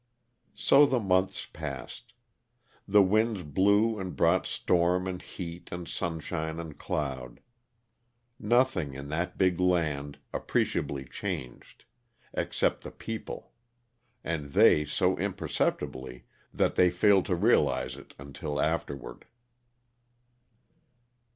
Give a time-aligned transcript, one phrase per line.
[0.55, 2.13] So the months passed.
[2.87, 7.39] The winds blew and brought storm and heat and sunshine and cloud.
[8.39, 11.85] Nothing, in that big land, appreciably changed,
[12.33, 13.51] except the people;
[14.23, 19.25] and they so imperceptibly that they failed to realize it until afterward.